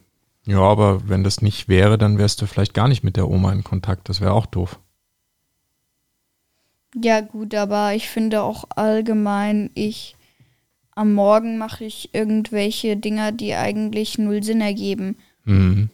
[0.47, 3.53] Ja, aber wenn das nicht wäre, dann wärst du vielleicht gar nicht mit der Oma
[3.53, 4.09] in Kontakt.
[4.09, 4.79] Das wäre auch doof.
[6.95, 10.17] Ja, gut, aber ich finde auch allgemein, ich
[10.95, 15.17] am Morgen mache ich irgendwelche Dinger, die eigentlich null Sinn ergeben.
[15.49, 15.89] Mhm.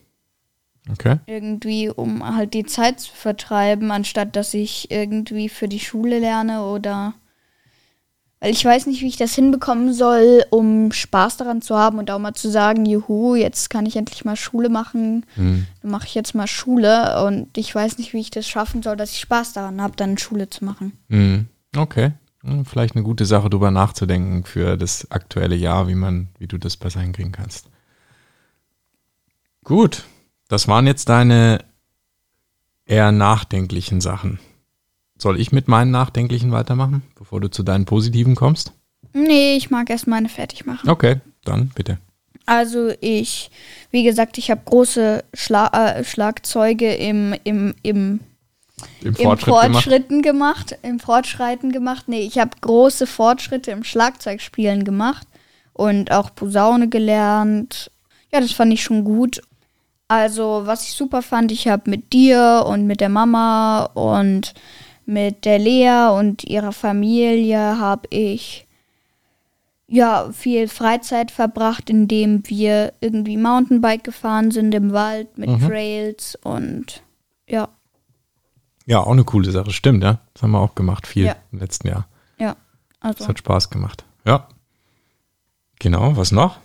[0.90, 1.18] Okay.
[1.26, 6.62] Irgendwie, um halt die Zeit zu vertreiben, anstatt dass ich irgendwie für die Schule lerne
[6.64, 7.14] oder.
[8.40, 12.10] Weil ich weiß nicht, wie ich das hinbekommen soll, um Spaß daran zu haben und
[12.10, 15.24] auch mal zu sagen, juhu, jetzt kann ich endlich mal Schule machen.
[15.36, 15.66] Mhm.
[15.80, 18.96] Dann mache ich jetzt mal Schule und ich weiß nicht, wie ich das schaffen soll,
[18.96, 20.92] dass ich Spaß daran habe, dann Schule zu machen.
[21.08, 21.46] Mhm.
[21.74, 22.12] Okay.
[22.64, 26.76] Vielleicht eine gute Sache, darüber nachzudenken für das aktuelle Jahr, wie man, wie du das
[26.76, 27.70] besser hinkriegen kannst.
[29.64, 30.04] Gut.
[30.48, 31.64] Das waren jetzt deine
[32.86, 34.38] eher nachdenklichen Sachen.
[35.16, 38.72] Soll ich mit meinen nachdenklichen weitermachen, bevor du zu deinen positiven kommst?
[39.12, 40.90] Nee, ich mag erst meine fertig machen.
[40.90, 41.98] Okay, dann bitte.
[42.46, 43.50] Also ich,
[43.90, 48.20] wie gesagt, ich habe große Schla äh, Schlagzeuge im, im, im,
[49.00, 49.72] Im im Fortschritt gemacht.
[49.72, 50.78] Fortschritten gemacht.
[50.82, 52.04] Im Fortschreiten gemacht.
[52.08, 55.26] Nee, ich habe große Fortschritte im Schlagzeugspielen gemacht
[55.72, 57.90] und auch Posaune gelernt.
[58.30, 59.40] Ja, das fand ich schon gut.
[60.08, 64.54] Also, was ich super fand, ich habe mit dir und mit der Mama und
[65.06, 68.66] mit der Lea und ihrer Familie habe ich
[69.86, 75.60] ja viel Freizeit verbracht, indem wir irgendwie Mountainbike gefahren sind im Wald mit Mhm.
[75.68, 77.02] Trails und
[77.48, 77.68] ja,
[78.86, 80.20] Ja, auch eine coole Sache, stimmt, ja.
[80.34, 81.36] Das haben wir auch gemacht, viel Ja.
[81.52, 82.06] im letzten Jahr.
[82.38, 82.56] ja.
[83.00, 84.04] Das Also, hat Spaß gemacht.
[84.26, 84.48] Ja.
[85.78, 86.58] Genau, was noch?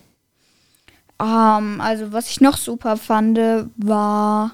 [1.22, 3.40] Ähm, also was ich noch super fand,
[3.78, 4.52] war,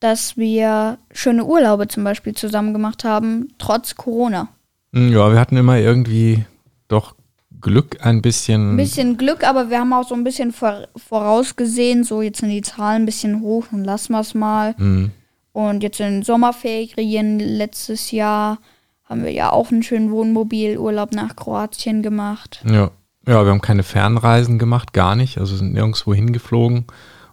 [0.00, 4.48] dass wir schöne Urlaube zum Beispiel zusammen gemacht haben, trotz Corona.
[4.92, 6.44] Hm, Ja, wir hatten immer irgendwie
[6.88, 7.14] doch
[7.60, 8.74] Glück ein bisschen.
[8.74, 12.50] Ein bisschen Glück, aber wir haben auch so ein bisschen vor, vorausgesehen, so jetzt sind
[12.50, 14.74] die Zahlen ein bisschen hoch und lassen wir es mal.
[14.76, 15.10] Hm,
[15.52, 18.58] Und jetzt in Sommerferien letztes Jahr
[19.04, 22.62] haben wir ja auch einen schönen Wohnmobilurlaub nach Kroatien gemacht.
[22.68, 22.90] ja.
[23.26, 25.38] Ja, wir haben keine Fernreisen gemacht, gar nicht.
[25.38, 26.86] Also sind nirgendwo hingeflogen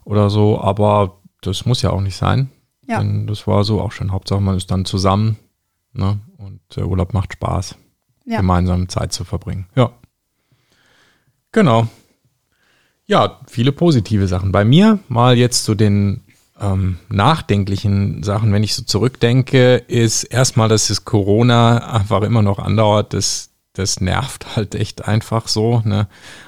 [0.04, 2.50] oder so, aber das muss ja auch nicht sein.
[2.88, 3.00] Ja.
[3.00, 4.12] Denn das war so auch schon.
[4.12, 5.38] Hauptsache, man ist dann zusammen
[5.94, 6.20] ne?
[6.38, 7.76] und der Urlaub macht Spaß,
[8.26, 8.38] Ja.
[8.38, 9.68] gemeinsam Zeit zu verbringen.
[9.76, 9.92] Ja.
[11.52, 11.88] Genau.
[13.06, 14.52] Ja, viele positive Sachen.
[14.52, 16.22] Bei mir mal jetzt zu den
[16.60, 22.60] ähm, nachdenklichen Sachen, wenn ich so zurückdenke, ist erstmal, dass das Corona einfach immer noch
[22.60, 23.14] andauert.
[23.14, 25.82] Das, das nervt halt echt einfach so.
[25.86, 26.08] Ne?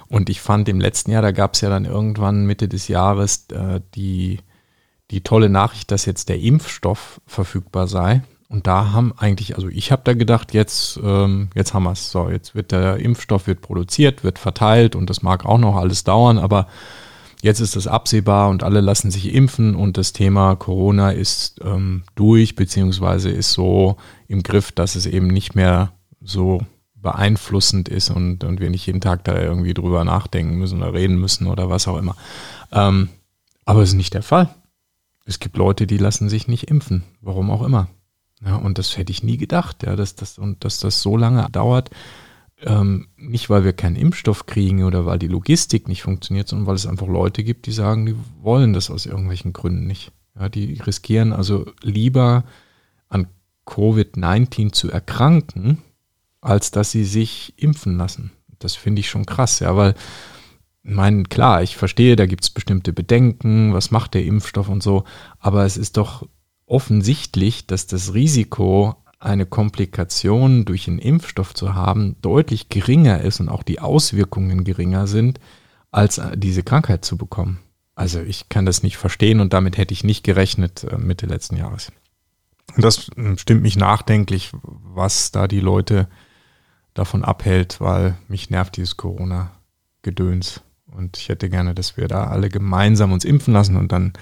[0.09, 3.47] Und ich fand im letzten Jahr, da gab es ja dann irgendwann Mitte des Jahres
[3.51, 4.39] äh, die,
[5.11, 8.23] die tolle Nachricht, dass jetzt der Impfstoff verfügbar sei.
[8.49, 12.11] Und da haben eigentlich, also ich habe da gedacht, jetzt, ähm, jetzt haben wir es.
[12.11, 16.03] So, jetzt wird der Impfstoff wird produziert, wird verteilt und das mag auch noch alles
[16.03, 16.67] dauern, aber
[17.41, 22.03] jetzt ist es absehbar und alle lassen sich impfen und das Thema Corona ist ähm,
[22.13, 26.61] durch, beziehungsweise ist so im Griff, dass es eben nicht mehr so
[27.03, 31.19] beeinflussend ist und, und wir nicht jeden Tag da irgendwie drüber nachdenken müssen oder reden
[31.19, 32.15] müssen oder was auch immer.
[32.71, 33.09] Ähm,
[33.65, 34.49] aber es ist nicht der Fall.
[35.25, 37.87] Es gibt Leute, die lassen sich nicht impfen, warum auch immer.
[38.43, 41.47] Ja, und das hätte ich nie gedacht, ja, dass das und dass das so lange
[41.51, 41.91] dauert.
[42.61, 46.75] Ähm, nicht, weil wir keinen Impfstoff kriegen oder weil die Logistik nicht funktioniert, sondern weil
[46.75, 50.11] es einfach Leute gibt, die sagen, die wollen das aus irgendwelchen Gründen nicht.
[50.39, 52.43] Ja, die riskieren also lieber
[53.09, 53.27] an
[53.65, 55.79] Covid-19 zu erkranken,
[56.43, 58.31] als dass sie sich impfen lassen.
[58.59, 59.95] Das finde ich schon krass, ja, weil,
[60.83, 64.83] ich meine, klar, ich verstehe, da gibt es bestimmte Bedenken, was macht der Impfstoff und
[64.83, 65.03] so,
[65.39, 66.27] aber es ist doch
[66.65, 73.47] offensichtlich, dass das Risiko, eine Komplikation durch einen Impfstoff zu haben, deutlich geringer ist und
[73.47, 75.39] auch die Auswirkungen geringer sind,
[75.91, 77.59] als äh, diese Krankheit zu bekommen.
[77.95, 81.55] Also ich kann das nicht verstehen und damit hätte ich nicht gerechnet äh, Mitte letzten
[81.55, 81.91] Jahres.
[82.75, 86.09] Und das äh, stimmt mich nachdenklich, was da die Leute
[86.93, 90.61] davon abhält, weil mich nervt dieses Corona-Gedöns.
[90.91, 94.13] Und ich hätte gerne, dass wir da alle gemeinsam uns impfen lassen und dann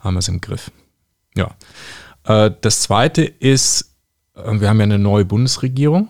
[0.00, 0.70] haben wir es im Griff.
[1.34, 1.56] Ja.
[2.24, 3.94] Äh, Das zweite ist,
[4.34, 6.08] äh, wir haben ja eine neue Bundesregierung.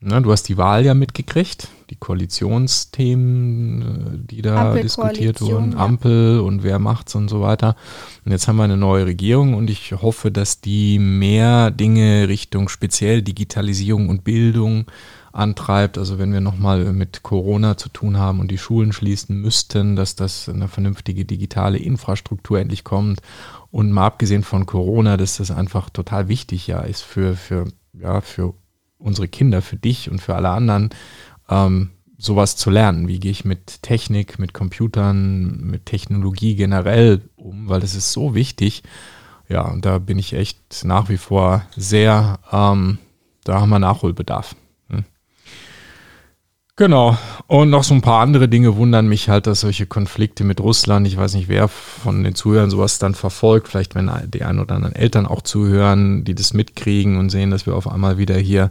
[0.00, 5.78] Na, du hast die Wahl ja mitgekriegt, die Koalitionsthemen, äh, die da diskutiert wurden, ja.
[5.78, 7.74] Ampel und wer macht's und so weiter.
[8.24, 12.68] Und jetzt haben wir eine neue Regierung und ich hoffe, dass die mehr Dinge Richtung
[12.68, 14.86] speziell Digitalisierung und Bildung
[15.38, 15.96] antreibt.
[15.96, 20.16] Also wenn wir nochmal mit Corona zu tun haben und die Schulen schließen müssten, dass
[20.16, 23.20] das eine vernünftige digitale Infrastruktur endlich kommt.
[23.70, 28.20] Und mal abgesehen von Corona, dass das einfach total wichtig ja ist für, für, ja,
[28.20, 28.54] für
[28.98, 30.90] unsere Kinder, für dich und für alle anderen,
[31.48, 33.06] ähm, sowas zu lernen.
[33.06, 38.34] Wie gehe ich mit Technik, mit Computern, mit Technologie generell um, weil das ist so
[38.34, 38.82] wichtig.
[39.48, 42.98] Ja, und da bin ich echt nach wie vor sehr, ähm,
[43.44, 44.56] da haben wir Nachholbedarf.
[46.78, 47.18] Genau.
[47.48, 51.08] Und noch so ein paar andere Dinge wundern mich halt, dass solche Konflikte mit Russland,
[51.08, 54.76] ich weiß nicht, wer von den Zuhörern sowas dann verfolgt, vielleicht wenn die ein oder
[54.76, 58.70] anderen Eltern auch zuhören, die das mitkriegen und sehen, dass wir auf einmal wieder hier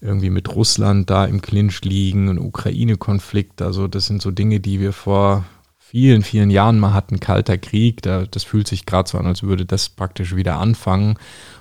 [0.00, 3.60] irgendwie mit Russland da im Clinch liegen, ein Ukraine-Konflikt.
[3.60, 5.44] Also das sind so Dinge, die wir vor
[5.80, 8.02] vielen, vielen Jahren mal hatten, kalter Krieg.
[8.02, 11.16] Da, das fühlt sich gerade so an, als würde das praktisch wieder anfangen,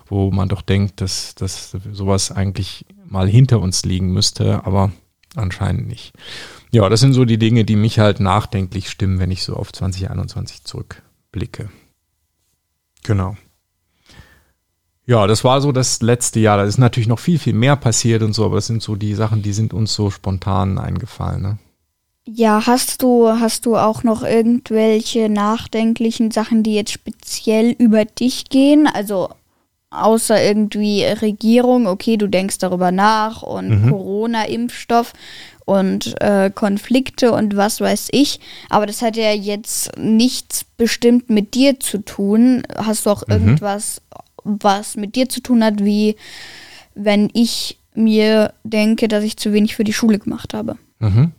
[0.06, 4.92] wo man doch denkt, dass, dass sowas eigentlich mal hinter uns liegen müsste, aber
[5.38, 6.14] anscheinend nicht.
[6.72, 9.72] Ja, das sind so die Dinge, die mich halt nachdenklich stimmen, wenn ich so auf
[9.72, 11.70] 2021 zurückblicke.
[13.04, 13.38] Genau.
[15.06, 16.58] Ja, das war so das letzte Jahr.
[16.58, 19.14] Da ist natürlich noch viel, viel mehr passiert und so, aber das sind so die
[19.14, 21.42] Sachen, die sind uns so spontan eingefallen.
[21.42, 21.58] Ne?
[22.26, 28.50] Ja, hast du, hast du auch noch irgendwelche nachdenklichen Sachen, die jetzt speziell über dich
[28.50, 28.86] gehen?
[28.86, 29.30] Also
[29.90, 33.92] außer irgendwie Regierung, okay, du denkst darüber nach und mhm.
[33.92, 35.14] Corona-Impfstoff
[35.66, 38.40] und äh, Konflikte und was weiß ich.
[38.70, 42.64] Aber das hat ja jetzt nichts bestimmt mit dir zu tun.
[42.76, 43.34] Hast du auch mhm.
[43.34, 44.02] irgendwas
[44.48, 46.16] was mit dir zu tun hat, wie
[46.96, 50.78] wenn ich mir denke, dass ich zu wenig für die Schule gemacht habe.
[51.00, 51.34] Mhm.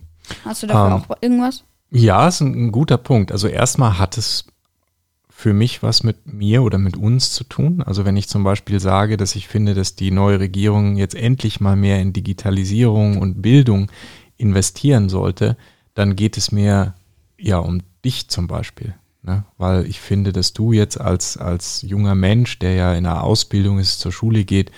[0.45, 1.63] Hast du dafür ähm, auch irgendwas?
[1.91, 3.31] Ja, ist ein, ein guter Punkt.
[3.31, 4.45] Also erstmal hat es
[5.39, 7.81] für mich was mit mir oder mit uns zu tun.
[7.81, 11.61] Also wenn ich zum Beispiel sage, dass ich finde, dass die neue Regierung jetzt endlich
[11.61, 13.89] mal mehr in Digitalisierung und Bildung
[14.35, 15.55] investieren sollte,
[15.93, 16.93] dann geht es mir
[17.39, 18.95] ja um dich zum Beispiel.
[19.23, 19.45] Ne?
[19.57, 23.79] Weil ich finde, dass du jetzt als, als junger Mensch, der ja in einer Ausbildung
[23.79, 24.71] ist, zur Schule geht,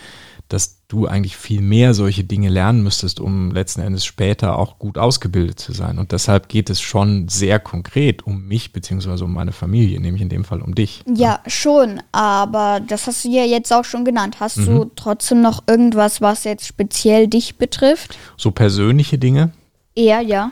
[0.54, 4.98] dass du eigentlich viel mehr solche Dinge lernen müsstest, um letzten Endes später auch gut
[4.98, 5.98] ausgebildet zu sein.
[5.98, 10.30] Und deshalb geht es schon sehr konkret um mich beziehungsweise um meine Familie, nämlich in
[10.30, 11.04] dem Fall um dich.
[11.08, 11.40] Ja, ja.
[11.48, 14.38] schon, aber das hast du ja jetzt auch schon genannt.
[14.40, 14.66] Hast mhm.
[14.66, 18.18] du trotzdem noch irgendwas, was jetzt speziell dich betrifft?
[18.36, 19.52] So persönliche Dinge?
[19.96, 20.52] Eher, ja.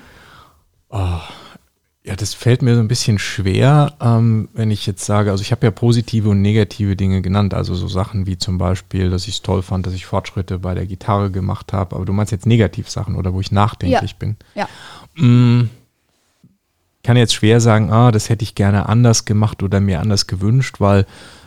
[0.90, 1.20] Oh,
[2.04, 5.52] ja, das fällt mir so ein bisschen schwer, ähm, wenn ich jetzt sage, also ich
[5.52, 9.36] habe ja positive und negative Dinge genannt, also so Sachen wie zum Beispiel, dass ich
[9.36, 12.46] es toll fand, dass ich Fortschritte bei der Gitarre gemacht habe, aber du meinst jetzt
[12.46, 14.18] Negativsachen oder wo ich nachdenklich ja.
[14.18, 14.38] bin.
[14.56, 14.70] Ja.
[15.16, 15.70] Mm,
[17.04, 20.80] kann jetzt schwer sagen, ah, das hätte ich gerne anders gemacht oder mir anders gewünscht,
[20.80, 21.06] weil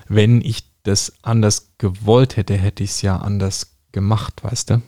[0.09, 4.83] wenn ich das anders gewollt hätte, hätte ich es ja anders gemacht, weißt du?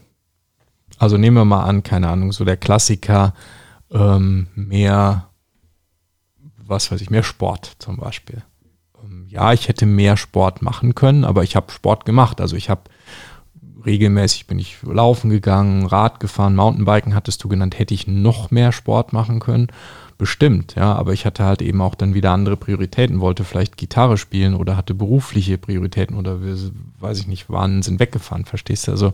[0.99, 3.35] Also nehmen wir mal an, keine Ahnung, so der Klassiker,
[3.91, 5.29] ähm, mehr
[6.67, 8.43] was weiß ich, mehr Sport zum Beispiel.
[9.03, 12.41] Ähm, ja, ich hätte mehr Sport machen können, aber ich habe Sport gemacht.
[12.41, 12.83] Also ich habe
[13.85, 18.73] regelmäßig bin ich laufen gegangen, Rad gefahren, Mountainbiken hattest du genannt, hätte ich noch mehr
[18.73, 19.69] Sport machen können.
[20.17, 24.17] Bestimmt, ja, aber ich hatte halt eben auch dann wieder andere Prioritäten, wollte vielleicht Gitarre
[24.17, 26.39] spielen oder hatte berufliche Prioritäten oder
[27.01, 28.93] weiß ich nicht, waren, sind weggefahren, verstehst du?
[28.93, 29.13] Also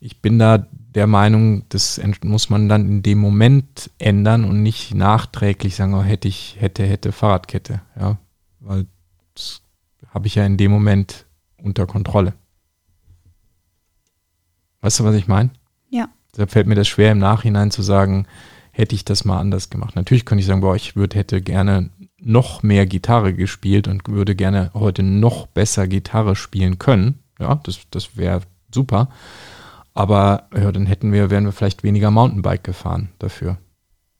[0.00, 4.94] ich bin da der Meinung, das muss man dann in dem Moment ändern und nicht
[4.94, 7.82] nachträglich sagen, oh, hätte ich, hätte, hätte Fahrradkette.
[7.98, 8.18] Ja,
[8.58, 8.86] weil
[9.34, 9.62] das
[10.08, 11.26] habe ich ja in dem Moment
[11.62, 12.32] unter Kontrolle.
[14.80, 15.50] Weißt du, was ich meine?
[15.90, 16.08] Ja.
[16.32, 18.26] Deshalb fällt mir das schwer im Nachhinein zu sagen,
[18.72, 19.94] hätte ich das mal anders gemacht.
[19.94, 24.34] Natürlich könnte ich sagen, boah, ich würde, hätte gerne noch mehr Gitarre gespielt und würde
[24.34, 27.18] gerne heute noch besser Gitarre spielen können.
[27.38, 28.42] Ja, das, das wäre
[28.74, 29.08] super.
[29.94, 33.58] Aber ja, dann hätten wir, wären wir vielleicht weniger Mountainbike gefahren dafür.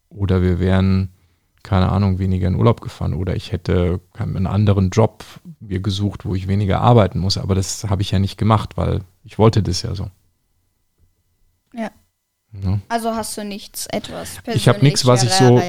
[0.09, 1.11] Oder wir wären,
[1.63, 3.15] keine Ahnung, weniger in Urlaub gefahren.
[3.15, 5.25] Oder ich hätte einen anderen Job
[5.61, 7.39] mir gesucht, wo ich weniger arbeiten muss.
[7.39, 10.11] Aber das habe ich ja nicht gemacht, weil ich wollte das ja so.
[11.73, 11.91] Ja.
[12.63, 12.81] ja.
[12.89, 15.61] Also hast du nichts, etwas Ich habe nichts, was ich so.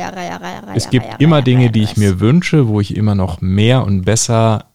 [0.74, 4.66] Es gibt immer Dinge, die ich mir wünsche, wo ich immer noch mehr und besser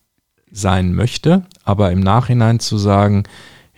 [0.52, 1.44] sein möchte.
[1.64, 3.24] Aber im Nachhinein zu sagen,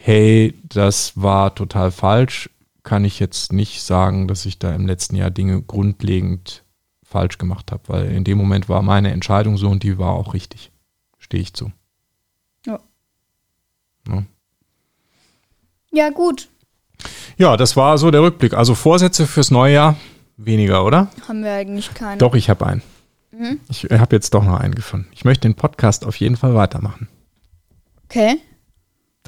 [0.01, 2.49] hey, das war total falsch,
[2.85, 6.65] kann ich jetzt nicht sagen, dass ich da im letzten Jahr Dinge grundlegend
[7.03, 10.35] falsch gemacht habe, weil in dem Moment war meine Entscheidung so und die war auch
[10.35, 10.71] richtig.
[11.19, 11.73] Stehe ich zu.
[12.65, 12.79] Ja.
[14.09, 14.23] ja.
[15.91, 16.49] Ja, gut.
[17.37, 18.55] Ja, das war so der Rückblick.
[18.55, 19.97] Also Vorsätze fürs neue Jahr
[20.37, 21.09] weniger, oder?
[21.27, 22.19] Haben wir eigentlich keine.
[22.19, 22.83] Doch, ich habe einen.
[23.69, 25.09] Ich habe jetzt doch noch einen gefunden.
[25.13, 27.09] Ich möchte den Podcast auf jeden Fall weitermachen.
[28.05, 28.39] Okay.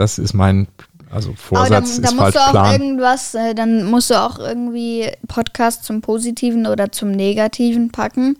[0.01, 0.67] Das ist mein,
[1.11, 2.73] also Vorsatz da ist musst falsch du auch Plan.
[2.73, 8.39] irgendwas, äh, dann musst du auch irgendwie Podcast zum Positiven oder zum Negativen packen,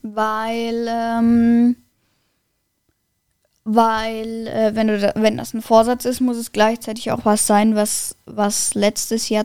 [0.00, 1.76] weil, ähm,
[3.64, 7.46] weil, äh, wenn du, da, wenn das ein Vorsatz ist, muss es gleichzeitig auch was
[7.46, 9.44] sein, was, was letztes Jahr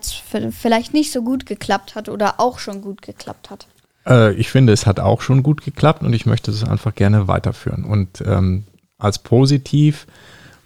[0.51, 3.67] vielleicht nicht so gut geklappt hat oder auch schon gut geklappt hat.
[4.07, 7.27] Äh, ich finde, es hat auch schon gut geklappt und ich möchte es einfach gerne
[7.27, 7.83] weiterführen.
[7.83, 8.63] Und ähm,
[8.97, 10.07] als positiv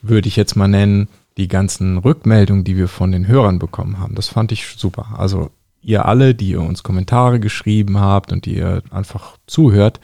[0.03, 4.13] würde ich jetzt mal nennen, die ganzen Rückmeldungen, die wir von den Hörern bekommen haben.
[4.13, 5.15] Das fand ich super.
[5.17, 5.49] Also
[5.81, 9.99] ihr alle, die ihr uns Kommentare geschrieben habt und die ihr einfach zuhört,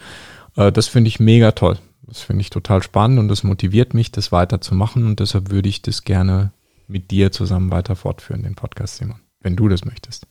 [0.56, 1.78] äh, das finde ich mega toll.
[2.08, 5.84] Das finde ich total spannend und das motiviert mich, das weiterzumachen und deshalb würde ich
[5.84, 6.52] das gerne
[6.88, 10.26] mit dir zusammen weiter fortführen, den Podcast, Simon, wenn du das möchtest.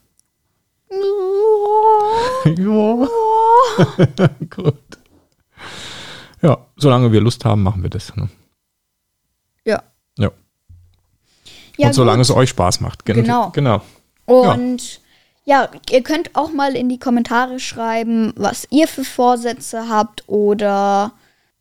[2.45, 3.09] ja.
[4.51, 4.99] Gut.
[6.43, 8.15] Ja, solange wir Lust haben, machen wir das.
[8.17, 8.29] Ne?
[9.65, 9.83] Ja.
[10.19, 10.31] Ja.
[11.79, 12.31] Ja, und solange gut.
[12.31, 13.05] es euch Spaß macht.
[13.05, 13.51] Gen- Genau.
[13.51, 13.81] Genau.
[14.27, 15.01] Und
[15.45, 15.69] ja.
[15.91, 21.13] ihr könnt auch mal in die Kommentare schreiben, was ihr für Vorsätze habt oder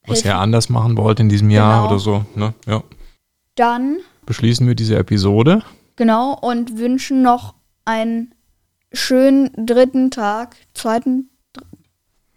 [0.05, 1.89] Was ihr anders machen wollt in diesem Jahr Genau.
[1.89, 2.25] oder so.
[2.35, 2.53] Ne?
[2.65, 2.83] Ja.
[3.55, 5.61] dann, Beschließen wir diese Episode.
[5.95, 7.53] genau, und wünschen noch
[7.85, 8.33] einen
[8.91, 11.65] schönen dritten Tag, zweiten, dr-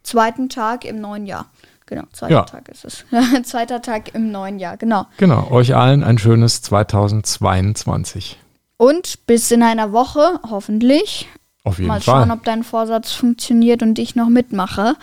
[0.03, 1.51] zweiten Tag im neuen Jahr.
[1.91, 2.43] Genau, zweiter Ja.
[2.45, 3.05] Tag ist es.
[3.47, 5.07] zweiter Tag im neuen Jahr, genau.
[5.19, 5.51] Genau.
[5.51, 8.39] Euch allen ein schönes 2022.
[8.77, 11.29] Und bis in einer Woche, hoffentlich.
[11.65, 12.23] Auf jeden Mal Fall.
[12.23, 14.95] schauen, ob dein Vorsatz funktioniert und ich noch mitmache.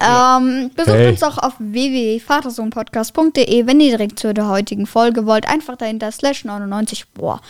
[0.00, 1.08] Ähm, besucht Hey.
[1.08, 5.48] uns auch auf www.vatersohnpodcast.de, wenn ihr direkt zu der heutigen Folge wollt.
[5.48, 7.08] Einfach dahinter slash 99.
[7.14, 7.40] Boah,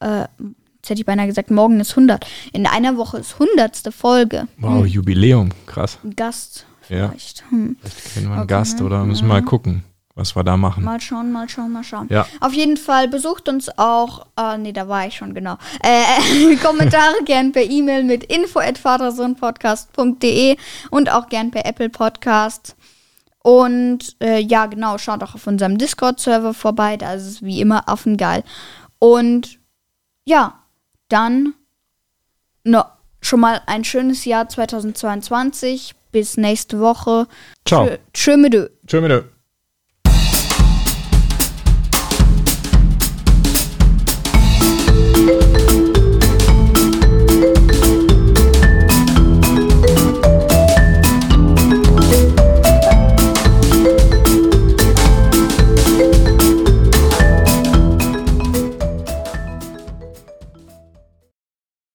[0.00, 2.24] äh, jetzt hätte ich beinahe gesagt, morgen ist 100.
[2.52, 3.92] In einer Woche ist 100.
[3.92, 4.46] Folge.
[4.58, 5.50] Wow, Jubiläum.
[5.66, 5.98] Krass.
[6.02, 6.16] Ein
[6.90, 7.08] Gast Ja.
[7.08, 7.44] vielleicht.
[7.50, 7.76] Hm.
[7.80, 8.48] Vielleicht kriegen wir einen Okay.
[8.48, 9.82] Gast oder müssen wir mal gucken,
[10.14, 10.84] was wir da machen.
[10.84, 12.06] Mal schauen, mal schauen, mal schauen.
[12.10, 12.26] Ja.
[12.40, 15.56] Auf jeden Fall besucht uns auch, äh, nee, da war ich schon, genau.
[15.82, 20.56] Äh, Kommentare gern per E-Mail mit info@vatersohnpodcast.de
[20.90, 22.76] und auch gern per Apple Podcast.
[23.42, 27.88] Und äh, ja, genau, schaut auch auf unserem Discord-Server vorbei, da ist es wie immer
[27.88, 28.44] affengeil.
[28.98, 29.58] Und
[30.26, 30.58] ja,
[31.08, 31.54] dann
[32.64, 32.82] no,
[33.22, 35.94] schon mal ein schönes Jahr 2022.
[36.12, 37.26] Bis nächste Woche.
[37.66, 37.86] Ciao.
[38.12, 38.36] Tschö,
[38.86, 39.30] tschö mit